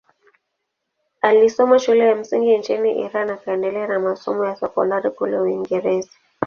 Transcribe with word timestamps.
Alisoma 1.21 1.79
shule 1.79 2.05
ya 2.05 2.15
msingi 2.15 2.57
nchini 2.57 2.99
Iran 3.01 3.29
akaendelea 3.29 3.87
na 3.87 3.99
masomo 3.99 4.45
ya 4.45 4.55
sekondari 4.55 5.11
kule 5.11 5.39
Uingereza. 5.39 6.09